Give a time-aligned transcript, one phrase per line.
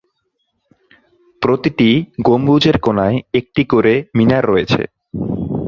[1.41, 1.89] প্রতিটি
[2.21, 4.81] গম্বুজের কোণায় একটি করে মিনার রয়েছে।